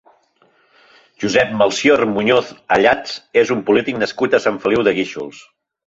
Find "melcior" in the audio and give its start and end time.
1.59-2.03